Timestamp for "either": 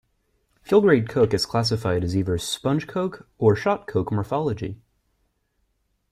2.17-2.35